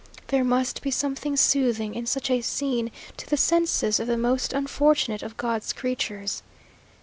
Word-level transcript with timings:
There 0.29 0.43
must 0.43 0.81
be 0.81 0.89
something 0.89 1.37
soothing 1.37 1.93
in 1.93 2.07
such 2.07 2.31
a 2.31 2.41
scene 2.41 2.91
to 3.17 3.29
the 3.29 3.37
senses 3.37 3.99
of 3.99 4.07
these 4.07 4.17
most 4.17 4.51
unfortunate 4.51 5.21
of 5.21 5.37
God's 5.37 5.71
creatures. 5.73 6.41